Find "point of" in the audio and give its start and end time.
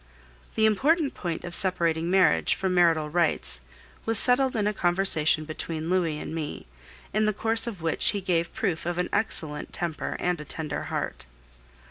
1.13-1.53